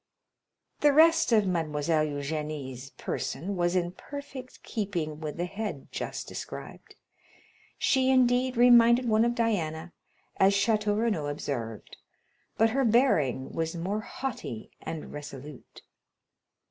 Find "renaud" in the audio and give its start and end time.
10.97-11.27